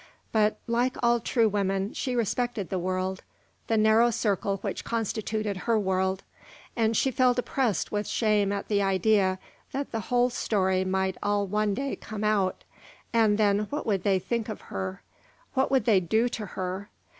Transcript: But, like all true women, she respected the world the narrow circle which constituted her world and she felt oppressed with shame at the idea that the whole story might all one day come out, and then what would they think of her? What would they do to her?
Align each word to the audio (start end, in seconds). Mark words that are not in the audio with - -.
But, 0.31 0.57
like 0.65 0.97
all 1.03 1.19
true 1.19 1.47
women, 1.47 1.93
she 1.93 2.15
respected 2.15 2.71
the 2.71 2.79
world 2.79 3.21
the 3.67 3.77
narrow 3.77 4.09
circle 4.09 4.57
which 4.63 4.83
constituted 4.83 5.55
her 5.55 5.77
world 5.77 6.23
and 6.75 6.97
she 6.97 7.11
felt 7.11 7.37
oppressed 7.37 7.91
with 7.91 8.07
shame 8.07 8.51
at 8.51 8.67
the 8.67 8.81
idea 8.81 9.37
that 9.73 9.91
the 9.91 9.99
whole 10.09 10.31
story 10.31 10.83
might 10.83 11.17
all 11.21 11.45
one 11.45 11.75
day 11.75 11.95
come 11.95 12.23
out, 12.23 12.63
and 13.13 13.37
then 13.37 13.67
what 13.69 13.85
would 13.85 14.01
they 14.01 14.17
think 14.17 14.49
of 14.49 14.61
her? 14.73 15.03
What 15.53 15.69
would 15.69 15.85
they 15.85 15.99
do 15.99 16.27
to 16.29 16.45
her? 16.47 16.89